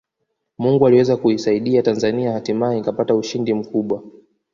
Mungu 0.57 0.87
aliweza 0.87 1.17
kuisaidia 1.17 1.81
Tanzania 1.83 2.31
hatimaye 2.31 2.79
ikapata 2.79 3.15
ushindi 3.15 3.53
mkubwa 3.53 4.03